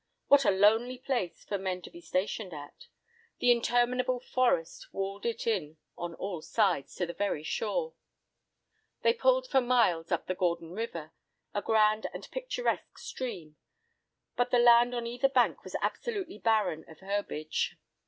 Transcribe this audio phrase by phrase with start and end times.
[0.29, 2.87] What a lonely place for men to be stationed at!
[3.37, 7.93] The interminable forest walled it in on all sides, to the very shore.
[9.03, 11.11] They pulled for miles up the Gordon River,
[11.53, 13.57] a grand and picturesque stream,
[14.35, 17.77] but the land on either bank was absolutely barren of herbage.